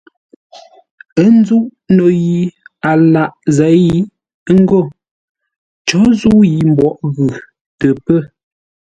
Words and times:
Ə́ 1.21 1.27
nzúʼ 1.39 1.65
no 1.95 2.05
yi 2.21 2.37
a 2.89 2.91
lǎʼ 3.13 3.33
zěi, 3.55 3.85
ə́ 4.49 4.55
ngó: 4.61 4.79
có 5.87 5.99
zə̂u 6.19 6.39
yǐ 6.51 6.59
mboʼ 6.71 6.93
ə́ 7.03 7.09
ghʉ 7.15 7.27
tə 7.79 7.87
pə́. 8.05 8.19